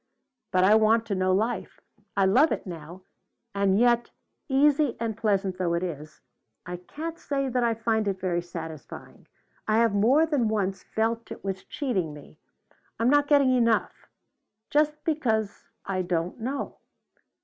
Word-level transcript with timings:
But 0.51 0.63
I 0.63 0.73
want 0.73 1.05
to 1.05 1.13
know 1.13 1.31
life. 1.31 1.79
I 2.17 2.25
love 2.25 2.51
it 2.51 2.65
now, 2.65 3.03
and 3.53 3.79
yet, 3.79 4.09
easy 4.49 4.97
and 4.99 5.15
pleasant 5.15 5.59
though 5.59 5.75
it 5.75 5.83
is, 5.83 6.21
I 6.65 6.77
can't 6.77 7.19
say 7.19 7.49
that 7.49 7.63
I 7.63 7.75
find 7.75 8.07
it 8.07 8.19
very 8.19 8.41
satisfying. 8.41 9.27
I 9.67 9.77
have 9.77 9.93
more 9.93 10.25
than 10.25 10.47
once 10.47 10.81
felt 10.81 11.31
it 11.31 11.43
was 11.43 11.65
cheating 11.65 12.15
me. 12.15 12.39
I'm 12.99 13.11
not 13.11 13.27
getting 13.27 13.51
enough 13.53 14.07
just 14.71 14.91
because 15.03 15.65
I 15.85 16.01
don't 16.01 16.39
know. 16.39 16.77